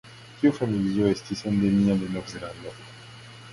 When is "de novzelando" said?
2.01-2.77